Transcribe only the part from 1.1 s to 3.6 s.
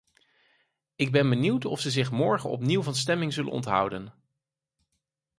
ben benieuwd of ze zich morgen opnieuw van stemming zullen